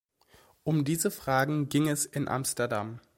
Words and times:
Um 0.63 0.83
diese 0.83 1.11
Fragen 1.11 1.69
ging 1.69 1.87
es 1.87 2.07
in 2.07 2.27
Amsterdam. 2.27 2.99